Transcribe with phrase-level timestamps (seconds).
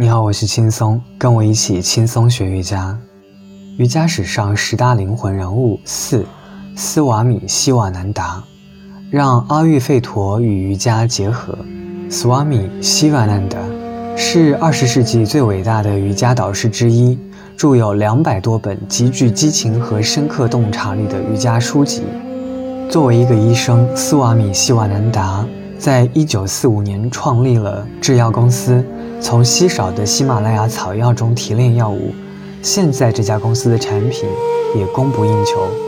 [0.00, 2.96] 你好，我是轻松，跟我一起轻松学瑜伽。
[3.78, 6.24] 瑜伽史上十大灵魂人物四，
[6.76, 8.40] 斯瓦米·希瓦南达，
[9.10, 11.58] 让阿育吠陀与瑜伽结合。
[12.08, 13.58] 斯瓦米·希瓦南达
[14.16, 17.18] 是二十世纪最伟大的瑜伽导师之一，
[17.56, 22.04] 著有两百多本极具激情和深刻洞察力的瑜伽书籍。
[22.88, 25.44] 作为一个医生，斯瓦米·希瓦南达
[25.78, 28.84] 在一九四五年创立了制药公司。
[29.20, 32.14] 从稀少的喜马拉雅草药中提炼药物，
[32.62, 34.28] 现在这家公司的产品
[34.76, 35.87] 也供不应求。